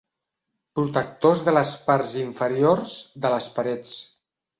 [0.77, 2.95] Protectors de les parts inferiors
[3.27, 3.93] de les parets.